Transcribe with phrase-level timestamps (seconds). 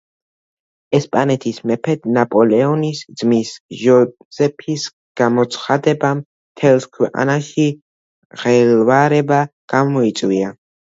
[0.99, 3.51] ესპანეთის მეფედ ნაპოლეონის ძმის,
[3.83, 4.87] ჟოზეფის,
[5.23, 7.71] გამოცხადებამ მთელს ქვეყანაში
[8.37, 10.55] მღელვარება გამოიწვია.